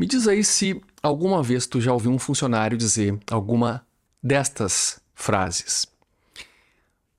[0.00, 3.86] Me diz aí se alguma vez tu já ouviu um funcionário dizer alguma
[4.22, 5.86] destas frases.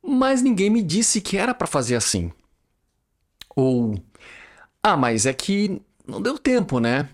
[0.04, 2.31] Mas ninguém me disse que era para fazer assim.
[3.55, 4.04] Ou,
[4.81, 7.07] ah, mas é que não deu tempo, né?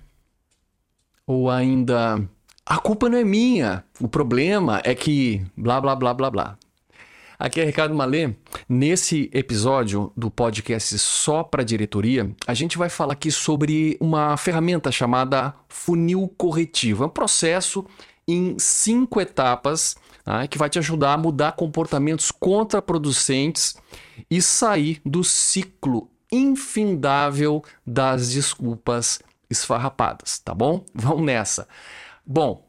[1.25, 2.25] Ou ainda,
[2.65, 6.57] a culpa não é minha, o problema é que blá blá blá blá blá.
[7.39, 8.33] Aqui é Ricardo Malê.
[8.67, 14.91] Nesse episódio do podcast Só para Diretoria, a gente vai falar aqui sobre uma ferramenta
[14.91, 17.03] chamada funil corretivo.
[17.03, 17.85] É um processo
[18.27, 20.47] em cinco etapas tá?
[20.47, 23.77] que vai te ajudar a mudar comportamentos contraproducentes
[24.31, 30.83] e sair do ciclo infindável das desculpas esfarrapadas, tá bom?
[30.91, 31.67] Vamos nessa.
[32.25, 32.66] Bom,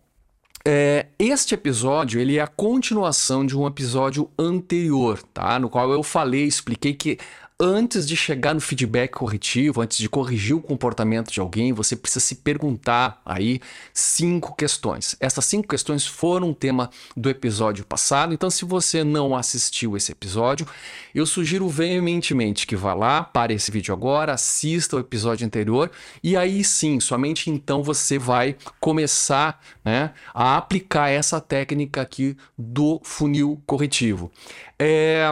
[0.71, 5.59] é, este episódio ele é a continuação de um episódio anterior, tá?
[5.59, 7.17] No qual eu falei, expliquei que
[7.61, 12.25] antes de chegar no feedback corretivo, antes de corrigir o comportamento de alguém, você precisa
[12.25, 13.61] se perguntar aí
[13.93, 15.17] cinco questões.
[15.19, 20.69] Essas cinco questões foram tema do episódio passado, então se você não assistiu esse episódio,
[21.13, 25.91] eu sugiro veementemente que vá lá, pare esse vídeo agora, assista o episódio anterior
[26.23, 33.01] e aí sim, somente então você vai começar né, a aplicar essa técnica aqui do
[33.03, 34.31] funil corretivo.
[34.79, 35.29] É,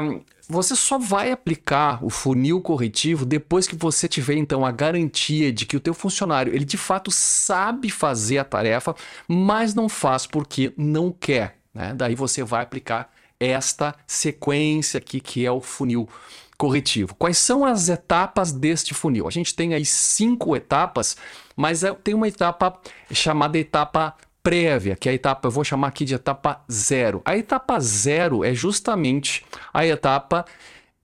[0.48, 5.66] você só vai aplicar o funil corretivo depois que você tiver então a garantia de
[5.66, 8.94] que o teu funcionário ele de fato sabe fazer a tarefa,
[9.26, 11.56] mas não faz porque não quer.
[11.74, 11.92] Né?
[11.94, 16.08] Daí você vai aplicar esta sequência aqui que é o funil
[16.56, 17.14] corretivo.
[17.14, 19.26] Quais são as etapas deste funil?
[19.28, 21.16] A gente tem aí cinco etapas,
[21.54, 22.80] mas é, tem uma etapa
[23.12, 24.14] chamada etapa
[24.46, 27.20] prévia, que é a etapa, eu vou chamar aqui de etapa zero.
[27.24, 29.44] A etapa zero é justamente
[29.74, 30.44] a etapa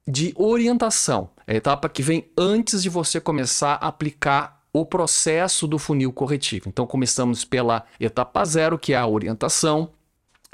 [0.07, 5.67] de orientação, é a etapa que vem antes de você começar a aplicar o processo
[5.67, 6.69] do funil corretivo.
[6.69, 9.91] Então, começamos pela etapa zero, que é a orientação.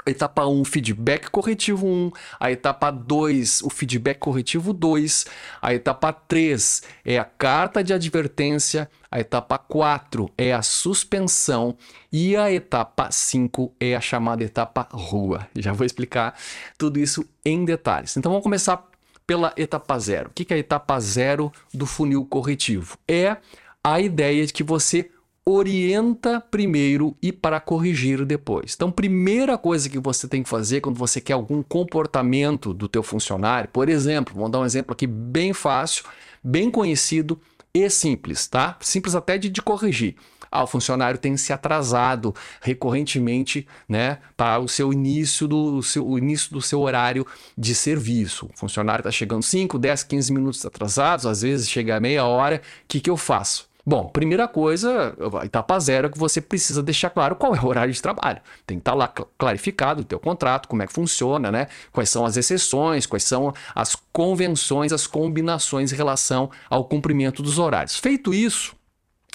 [0.05, 2.11] Etapa 1, feedback corretivo 1.
[2.39, 5.25] A etapa 2, o feedback corretivo 2.
[5.61, 8.89] A etapa 3 é a carta de advertência.
[9.11, 11.77] A etapa 4 é a suspensão.
[12.11, 15.47] E a etapa 5 é a chamada etapa rua.
[15.55, 16.33] Já vou explicar
[16.77, 18.15] tudo isso em detalhes.
[18.15, 18.87] Então vamos começar
[19.27, 20.29] pela etapa 0.
[20.29, 22.97] O que é a etapa 0 do funil corretivo?
[23.07, 23.37] É
[23.83, 25.11] a ideia de que você
[25.49, 28.73] orienta primeiro e para corrigir depois.
[28.75, 33.01] Então, primeira coisa que você tem que fazer quando você quer algum comportamento do teu
[33.01, 36.03] funcionário, por exemplo, vamos dar um exemplo aqui bem fácil,
[36.43, 37.39] bem conhecido
[37.73, 38.77] e simples, tá?
[38.79, 40.15] Simples até de, de corrigir.
[40.51, 46.17] Ah, o funcionário tem se atrasado recorrentemente, né, para o seu início do seu, o
[46.17, 48.47] início do seu horário de serviço.
[48.47, 52.61] O funcionário está chegando 5, 10, 15 minutos atrasados, às vezes chega a meia hora.
[52.83, 53.68] O que, que eu faço?
[53.89, 57.91] Bom, primeira coisa, etapa zero é que você precisa deixar claro qual é o horário
[57.91, 58.39] de trabalho.
[58.67, 61.65] Tem que estar lá clarificado o teu contrato, como é que funciona, né?
[61.91, 67.57] Quais são as exceções, quais são as convenções, as combinações em relação ao cumprimento dos
[67.57, 67.97] horários.
[67.97, 68.75] Feito isso,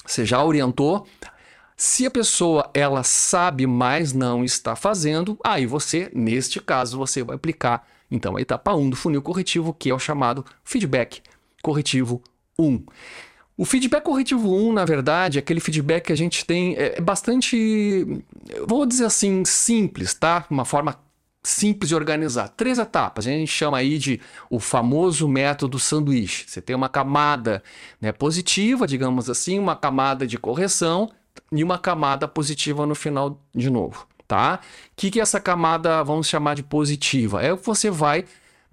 [0.06, 1.04] você já orientou.
[1.76, 7.34] Se a pessoa ela sabe, mas não está fazendo, aí você, neste caso, você vai
[7.34, 11.22] aplicar então a etapa 1 do funil corretivo, que é o chamado feedback
[11.60, 12.22] corretivo
[12.56, 12.84] 1.
[13.56, 17.00] O feedback corretivo 1, na verdade, é aquele feedback que a gente tem é, é
[17.00, 18.04] bastante,
[18.66, 20.44] vou dizer assim, simples, tá?
[20.50, 20.98] Uma forma
[21.44, 22.48] simples de organizar.
[22.48, 24.20] Três etapas, a gente chama aí de
[24.50, 26.47] o famoso método sanduíche.
[26.48, 27.62] Você tem uma camada
[28.00, 31.10] né, positiva, digamos assim, uma camada de correção
[31.53, 34.59] e uma camada positiva no final de novo, tá?
[34.87, 37.41] O que, que é essa camada, vamos chamar de positiva?
[37.41, 38.25] É o que você vai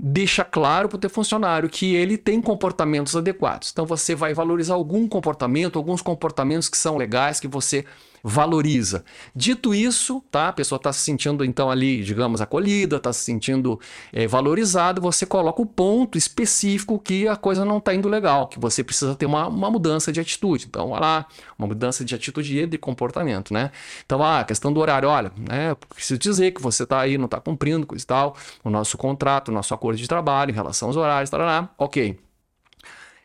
[0.03, 3.69] deixa claro para o teu funcionário que ele tem comportamentos adequados.
[3.71, 7.85] Então você vai valorizar algum comportamento, alguns comportamentos que são legais, que você
[8.23, 9.03] valoriza.
[9.35, 10.49] Dito isso, tá?
[10.49, 13.79] A pessoa está se sentindo então ali, digamos, acolhida, está se sentindo
[14.13, 18.59] é, valorizada, você coloca o ponto específico que a coisa não está indo legal, que
[18.59, 20.65] você precisa ter uma, uma mudança de atitude.
[20.69, 21.25] Então, olha lá,
[21.57, 23.71] uma mudança de atitude e de comportamento, né?
[24.05, 25.75] Então, ah, a questão do horário, olha, né?
[25.89, 29.49] Preciso dizer que você está aí, não está cumprindo, coisa e tal, o nosso contrato,
[29.49, 32.30] o nosso acordo de trabalho em relação aos horários, tarará, ok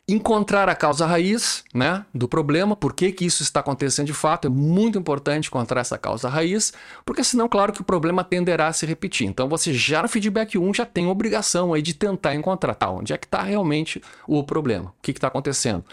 [0.09, 4.47] encontrar a causa raiz né, do problema, por que, que isso está acontecendo de fato.
[4.47, 6.73] É muito importante encontrar essa causa raiz,
[7.05, 9.27] porque senão, claro que o problema tenderá a se repetir.
[9.27, 13.13] Então, você já no feedback 1 já tem obrigação aí de tentar encontrar tá, onde
[13.13, 15.85] é que está realmente o problema, o que está acontecendo.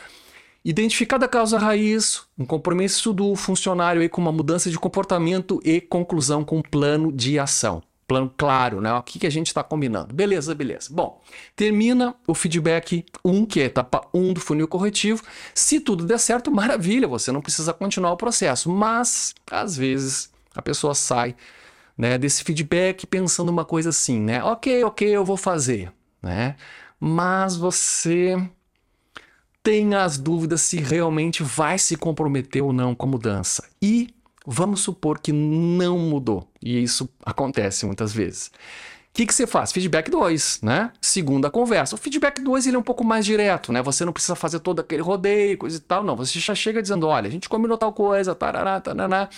[0.63, 5.81] Identificada a causa raiz, um compromisso do funcionário aí com uma mudança de comportamento e
[5.81, 7.81] conclusão com um plano de ação
[8.13, 8.93] plano claro, né?
[8.93, 10.13] O que, que a gente está combinando.
[10.13, 10.89] Beleza, beleza.
[10.91, 11.19] Bom,
[11.55, 15.23] termina o feedback 1, que é a etapa 1 do funil corretivo.
[15.55, 18.69] Se tudo der certo, maravilha, você não precisa continuar o processo.
[18.69, 21.35] Mas, às vezes, a pessoa sai
[21.97, 24.43] né, desse feedback pensando uma coisa assim, né?
[24.43, 26.55] Ok, ok, eu vou fazer, né?
[26.99, 28.37] Mas você
[29.63, 33.67] tem as dúvidas se realmente vai se comprometer ou não com a mudança.
[33.81, 34.13] E
[34.45, 36.47] vamos supor que não mudou.
[36.61, 38.47] E isso acontece muitas vezes.
[38.47, 39.71] O que, que você faz?
[39.71, 40.91] Feedback 2, né?
[40.99, 41.93] Segunda conversa.
[41.93, 43.79] O feedback 2 ele é um pouco mais direto, né?
[43.83, 46.03] Você não precisa fazer todo aquele rodeio, coisa e tal.
[46.03, 49.29] Não, você já chega dizendo: olha, a gente combinou tal coisa, tarará, tarará.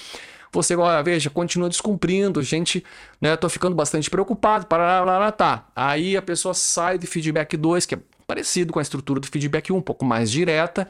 [0.54, 2.82] Você, olha, veja, continua descumprindo, gente,
[3.20, 3.36] né?
[3.36, 5.68] Tô ficando bastante preocupado, parará, tá.
[5.76, 9.74] Aí a pessoa sai de feedback 2, que é parecido com a estrutura do feedback
[9.74, 10.88] 1, um pouco mais direta.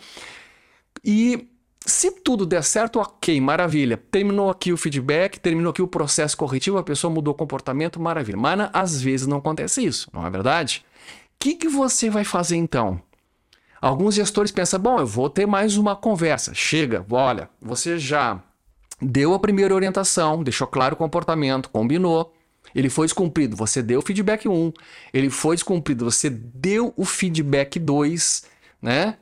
[1.03, 1.47] E
[1.85, 3.95] se tudo der certo, ok, maravilha.
[3.95, 8.37] Terminou aqui o feedback, terminou aqui o processo corretivo, a pessoa mudou o comportamento, maravilha.
[8.37, 10.83] Mas às vezes não acontece isso, não é verdade?
[11.07, 12.99] O que, que você vai fazer então?
[13.79, 16.55] Alguns gestores pensam: bom, eu vou ter mais uma conversa.
[16.55, 18.41] Chega, olha, você já
[18.99, 22.33] deu a primeira orientação, deixou claro o comportamento, combinou.
[22.73, 24.73] Ele foi descumprido, você deu o feedback 1.
[25.13, 28.43] Ele foi descumprido, você deu o feedback 2,
[28.81, 29.17] né?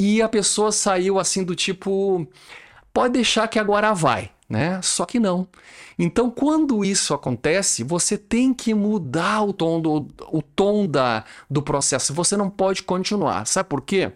[0.00, 2.26] E a pessoa saiu assim do tipo,
[2.90, 4.80] pode deixar que agora vai, né?
[4.82, 5.46] Só que não.
[5.98, 11.60] Então, quando isso acontece, você tem que mudar o tom do, o tom da, do
[11.60, 12.14] processo.
[12.14, 13.46] Você não pode continuar.
[13.46, 14.10] Sabe por quê?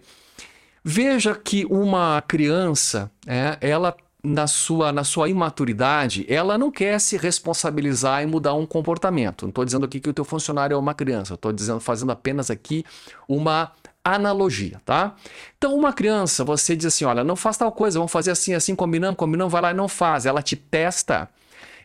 [0.82, 3.94] Veja que uma criança, é, ela
[4.24, 9.42] na sua, na sua imaturidade, ela não quer se responsabilizar e mudar um comportamento.
[9.42, 12.50] Não estou dizendo aqui que o teu funcionário é uma criança, estou dizendo, fazendo apenas
[12.50, 12.84] aqui
[13.28, 13.70] uma
[14.04, 15.14] analogia, tá?
[15.56, 18.74] Então, uma criança, você diz assim: olha, não faz tal coisa, vamos fazer assim, assim,
[18.74, 20.26] combinando, combinando, vai lá e não faz.
[20.26, 21.28] Ela te testa,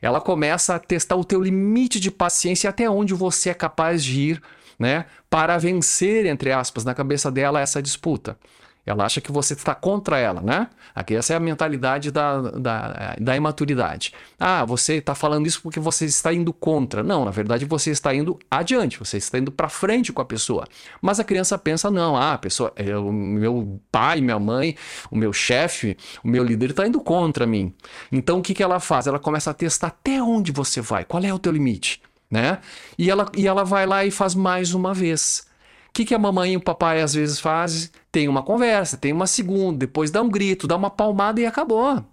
[0.02, 4.20] ela começa a testar o teu limite de paciência até onde você é capaz de
[4.20, 4.42] ir,
[4.78, 5.06] né?
[5.30, 8.38] Para vencer, entre aspas, na cabeça dela essa disputa.
[8.86, 10.68] Ela acha que você está contra ela, né?
[10.96, 14.14] Aqui essa é a mentalidade da, da, da imaturidade.
[14.40, 17.04] Ah, você está falando isso porque você está indo contra.
[17.04, 20.66] Não, na verdade você está indo adiante, você está indo para frente com a pessoa.
[21.02, 24.76] Mas a criança pensa, não, ah, a pessoa, é, o meu pai, minha mãe,
[25.12, 27.74] o meu chefe, o meu líder está indo contra mim.
[28.12, 29.08] Então o que, que ela faz?
[29.08, 32.60] Ela começa a testar até onde você vai, qual é o teu limite, né?
[32.98, 35.49] E ela, e ela vai lá e faz mais uma vez.
[35.90, 37.90] O que, que a mamãe e o papai às vezes fazem?
[38.12, 42.04] Tem uma conversa, tem uma segunda, depois dá um grito, dá uma palmada e acabou.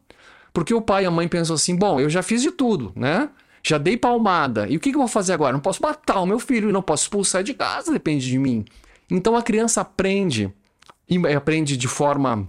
[0.52, 3.28] Porque o pai e a mãe pensam assim: bom, eu já fiz de tudo, né?
[3.62, 4.66] Já dei palmada.
[4.68, 5.52] E o que, que eu vou fazer agora?
[5.52, 8.64] Não posso matar o meu filho, não posso expulsar de casa, depende de mim.
[9.10, 10.52] Então a criança aprende,
[11.08, 12.48] e aprende de forma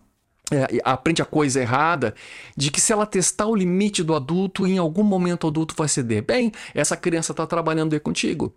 [0.51, 2.15] é, aprende a coisa errada,
[2.56, 5.89] de que se ela testar o limite do adulto, em algum momento o adulto vai
[5.89, 6.23] ceder.
[6.23, 8.53] Bem, essa criança está trabalhando aí contigo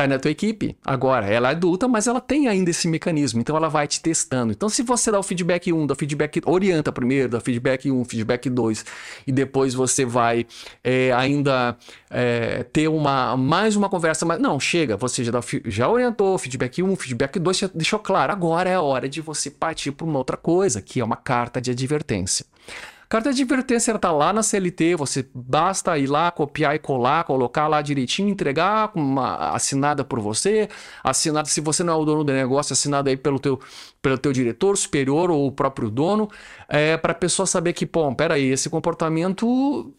[0.00, 0.76] tá na tua equipe.
[0.84, 4.52] Agora, ela é adulta, mas ela tem ainda esse mecanismo, então ela vai te testando.
[4.52, 8.04] Então, se você dá o feedback 1, dá o feedback, orienta primeiro, dá feedback 1,
[8.04, 8.84] feedback 2,
[9.26, 10.46] e depois você vai
[10.82, 11.76] é, ainda
[12.08, 16.82] é, ter uma, mais uma conversa, mas não, chega, você já, dá, já orientou, feedback
[16.82, 20.18] 1, feedback 2, já deixou claro, agora é a hora de você partir para uma
[20.18, 22.46] outra coisa, que é uma carta de advertência.
[23.10, 27.66] Carta de advertência está lá na CLT, você basta ir lá, copiar e colar, colocar
[27.66, 30.68] lá direitinho, entregar uma assinada por você,
[31.02, 33.58] assinada se você não é o dono do negócio, assinada aí pelo teu,
[34.00, 36.30] pelo teu diretor superior ou o próprio dono,
[36.68, 39.92] é, para a pessoa saber que, pô, peraí, esse comportamento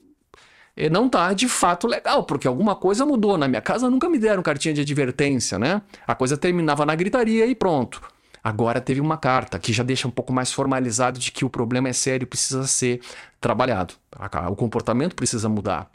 [0.78, 3.38] eh, não tá de fato legal, porque alguma coisa mudou.
[3.38, 5.82] Na minha casa nunca me deram cartinha de advertência, né?
[6.08, 8.02] A coisa terminava na gritaria e pronto.
[8.44, 11.90] Agora teve uma carta que já deixa um pouco mais formalizado de que o problema
[11.90, 13.02] é sério, precisa ser
[13.40, 13.94] trabalhado.
[14.50, 15.92] O comportamento precisa mudar.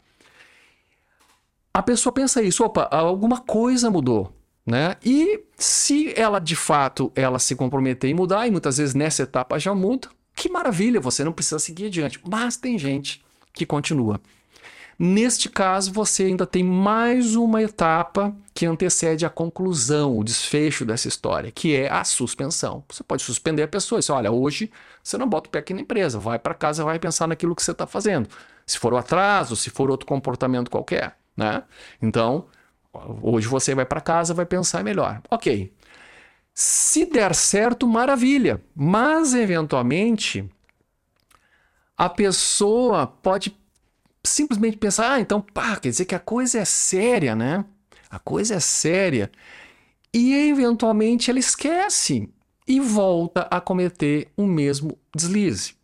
[1.73, 4.33] A pessoa pensa isso, opa, alguma coisa mudou,
[4.65, 4.95] né?
[5.05, 9.59] E se ela de fato ela se comprometer em mudar, e muitas vezes nessa etapa
[9.59, 12.19] já muda, que maravilha, você não precisa seguir adiante.
[12.27, 13.23] Mas tem gente
[13.53, 14.19] que continua.
[14.99, 21.07] Neste caso, você ainda tem mais uma etapa que antecede a conclusão, o desfecho dessa
[21.07, 22.83] história, que é a suspensão.
[22.89, 24.71] Você pode suspender a pessoa dizer, olha, hoje
[25.03, 27.61] você não bota o pé aqui na empresa, vai para casa, vai pensar naquilo que
[27.61, 28.27] você está fazendo.
[28.65, 31.63] Se for o atraso, se for outro comportamento qualquer, né?
[32.01, 32.47] Então,
[33.21, 35.21] hoje você vai para casa, vai pensar melhor.
[35.29, 35.71] Ok.
[36.55, 38.59] Se der certo, maravilha.
[38.75, 40.49] Mas, eventualmente,
[41.95, 43.55] a pessoa pode
[44.27, 47.65] simplesmente pensar, ah, então, pá, quer dizer que a coisa é séria, né?
[48.09, 49.31] A coisa é séria.
[50.13, 52.29] E eventualmente ela esquece
[52.67, 55.77] e volta a cometer o mesmo deslize.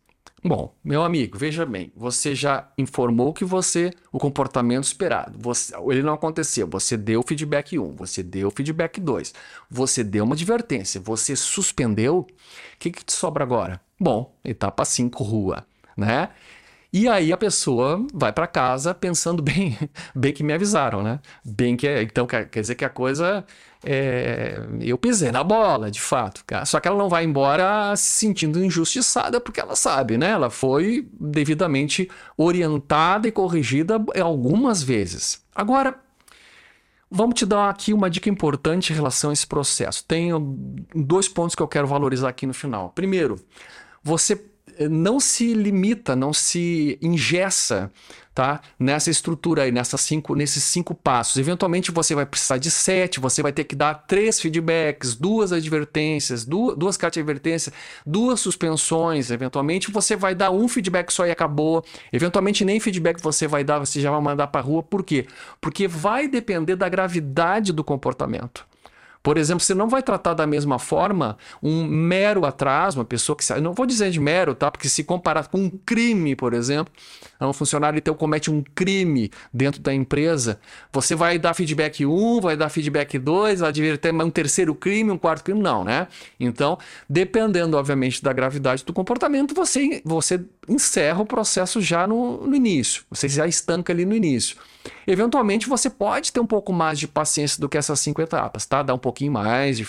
[0.46, 6.02] Bom, meu amigo, veja bem, você já informou que você, o comportamento esperado, você, ele
[6.02, 9.32] não aconteceu, você deu feedback 1, você deu feedback 2,
[9.70, 12.26] você deu uma advertência, você suspendeu, o
[12.78, 13.80] que, que te sobra agora?
[13.98, 16.28] Bom, etapa 5, rua, né?
[16.94, 19.76] E aí a pessoa vai para casa pensando bem,
[20.14, 21.18] bem que me avisaram, né?
[21.44, 23.44] Bem que então quer, dizer que a coisa
[23.84, 26.44] é, eu pisei na bola, de fato.
[26.46, 26.64] Cara.
[26.64, 30.30] Só que ela não vai embora se sentindo injustiçada porque ela sabe, né?
[30.30, 35.44] Ela foi devidamente orientada e corrigida algumas vezes.
[35.52, 35.98] Agora,
[37.10, 40.04] vamos te dar aqui uma dica importante em relação a esse processo.
[40.04, 40.38] Tenho
[40.94, 42.90] dois pontos que eu quero valorizar aqui no final.
[42.90, 43.34] Primeiro,
[44.00, 44.53] você
[44.90, 47.90] não se limita, não se ingessa
[48.34, 48.60] tá?
[48.78, 51.36] nessa estrutura aí, cinco, nesses cinco passos.
[51.36, 56.44] Eventualmente você vai precisar de sete, você vai ter que dar três feedbacks, duas advertências,
[56.44, 57.72] duas, duas cartas de advertência,
[58.04, 59.30] duas suspensões.
[59.30, 61.84] Eventualmente você vai dar um feedback só e acabou.
[62.12, 64.82] Eventualmente nem feedback você vai dar, você já vai mandar para rua.
[64.82, 65.26] Por quê?
[65.60, 68.66] Porque vai depender da gravidade do comportamento.
[69.24, 73.42] Por exemplo, você não vai tratar da mesma forma um mero atraso, uma pessoa que.
[73.58, 74.70] Não vou dizer de mero, tá?
[74.70, 76.92] Porque se comparar com um crime, por exemplo,
[77.40, 80.60] um funcionário teu comete um crime dentro da empresa,
[80.92, 85.16] você vai dar feedback 1, vai dar feedback 2, vai ter um terceiro crime, um
[85.16, 86.06] quarto crime, não, né?
[86.38, 86.78] Então,
[87.08, 90.38] dependendo, obviamente, da gravidade do comportamento, você, você
[90.68, 93.04] encerra o processo já no, no início.
[93.08, 94.58] Você já estanca ali no início.
[95.06, 98.82] Eventualmente você pode ter um pouco mais de paciência do que essas cinco etapas, tá?
[98.82, 99.86] Dar um pouquinho mais, de,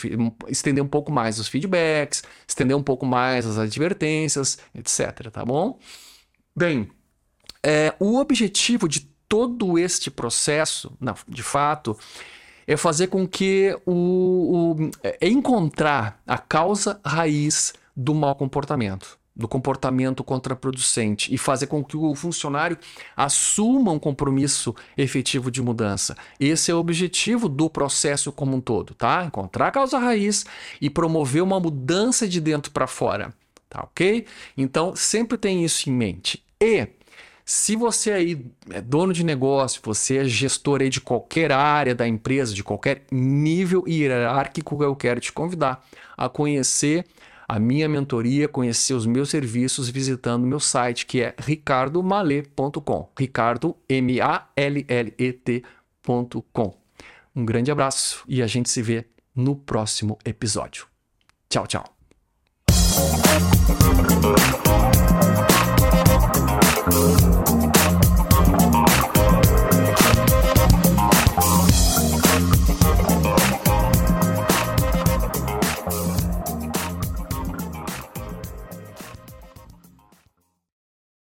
[0.47, 5.29] estender um pouco mais os feedbacks, estender um pouco mais as advertências, etc.
[5.31, 5.77] Tá bom?
[6.55, 6.89] Bem,
[7.63, 10.95] é, o objetivo de todo este processo,
[11.27, 11.97] de fato,
[12.67, 19.47] é fazer com que o, o é encontrar a causa raiz do mau comportamento do
[19.47, 22.77] comportamento contraproducente e fazer com que o funcionário
[23.17, 26.15] assuma um compromisso efetivo de mudança.
[26.39, 29.25] Esse é o objetivo do processo como um todo, tá?
[29.25, 30.45] Encontrar a causa raiz
[30.79, 33.33] e promover uma mudança de dentro para fora,
[33.69, 34.25] tá OK?
[34.55, 36.41] Então, sempre tem isso em mente.
[36.61, 36.87] E
[37.43, 42.07] se você aí é dono de negócio, você é gestor aí de qualquer área da
[42.07, 45.85] empresa, de qualquer nível hierárquico, eu quero te convidar
[46.17, 47.05] a conhecer
[47.47, 53.09] a minha mentoria, conhecer os meus serviços visitando meu site que é ricardomalet.com.
[53.17, 56.73] Ricardo M A L L E T.com.
[57.35, 60.87] Um grande abraço e a gente se vê no próximo episódio.
[61.49, 61.95] Tchau, tchau.
[66.87, 68.04] Thank you.